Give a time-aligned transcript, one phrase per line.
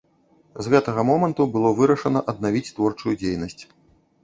[0.67, 3.59] З гэтага моманту было вырашана аднавіць творчую дзейнасць.